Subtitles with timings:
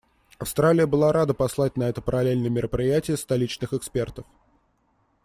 [0.39, 4.25] Австралия была рада послать на это параллельное мероприятие столичных экспертов.